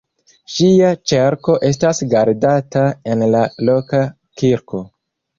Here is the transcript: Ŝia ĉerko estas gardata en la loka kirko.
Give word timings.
Ŝia 0.51 0.87
ĉerko 1.09 1.57
estas 1.67 1.99
gardata 2.13 2.85
en 3.15 3.21
la 3.35 3.41
loka 3.69 4.01
kirko. 4.43 4.81